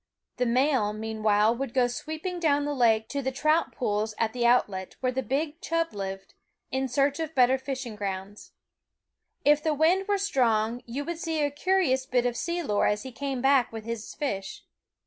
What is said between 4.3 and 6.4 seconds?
the outlet, where the big chub lived,